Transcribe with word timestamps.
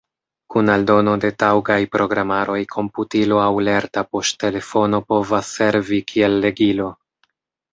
Kun 0.53 0.69
aldono 0.75 1.11
de 1.25 1.29
taŭgaj 1.43 1.77
programaroj 1.95 2.57
komputilo 2.77 3.37
aŭ 3.43 3.51
lerta 3.67 4.05
poŝtelefono 4.17 5.03
povas 5.13 5.55
servi 5.61 6.01
kiel 6.15 6.41
legilo. 6.47 6.91